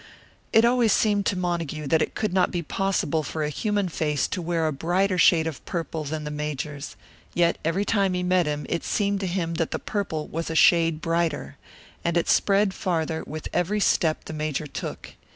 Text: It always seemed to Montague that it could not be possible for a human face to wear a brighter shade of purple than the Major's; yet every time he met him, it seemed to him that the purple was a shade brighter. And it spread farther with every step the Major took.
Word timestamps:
It 0.51 0.65
always 0.65 0.91
seemed 0.91 1.27
to 1.27 1.35
Montague 1.37 1.85
that 1.85 2.01
it 2.01 2.15
could 2.15 2.33
not 2.33 2.49
be 2.49 2.63
possible 2.63 3.21
for 3.21 3.43
a 3.43 3.51
human 3.51 3.87
face 3.87 4.27
to 4.29 4.41
wear 4.41 4.65
a 4.65 4.73
brighter 4.73 5.19
shade 5.19 5.45
of 5.45 5.63
purple 5.63 6.03
than 6.05 6.23
the 6.23 6.31
Major's; 6.31 6.95
yet 7.35 7.59
every 7.63 7.85
time 7.85 8.15
he 8.15 8.23
met 8.23 8.47
him, 8.47 8.65
it 8.67 8.83
seemed 8.83 9.19
to 9.19 9.27
him 9.27 9.53
that 9.61 9.69
the 9.69 9.77
purple 9.77 10.27
was 10.27 10.49
a 10.49 10.55
shade 10.55 11.01
brighter. 11.01 11.55
And 12.03 12.17
it 12.17 12.27
spread 12.27 12.73
farther 12.73 13.23
with 13.27 13.47
every 13.53 13.79
step 13.79 14.25
the 14.25 14.33
Major 14.33 14.65
took. 14.65 15.13